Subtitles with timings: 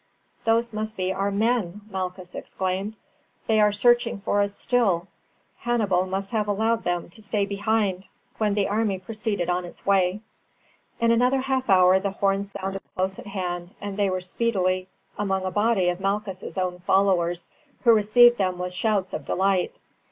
[0.45, 2.95] "Those must be our men," Malchus exclaimed,
[3.45, 5.07] "they are searching for us still;
[5.57, 8.07] Hannibal must have allowed them to stay behind
[8.39, 10.21] when the army proceeded on its way."
[10.99, 14.87] In another half hour the horn sounded close at hand and they were speedily
[15.19, 17.51] among a body of Malchus' own followers,
[17.83, 19.75] who received them with shouts of delight.